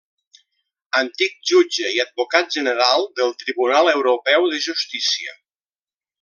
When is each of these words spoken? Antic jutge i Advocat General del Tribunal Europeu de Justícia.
Antic 1.01 1.35
jutge 1.49 1.91
i 1.97 2.01
Advocat 2.05 2.49
General 2.57 3.05
del 3.21 3.37
Tribunal 3.43 3.93
Europeu 3.93 4.49
de 4.55 4.65
Justícia. 4.71 5.37